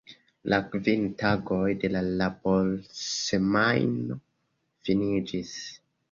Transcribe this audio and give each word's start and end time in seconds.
La 0.51 0.57
kvin 0.75 1.01
tagoj 1.17 1.65
de 1.83 1.91
laborsemajno 2.21 4.17
finiĝis. 4.89 5.53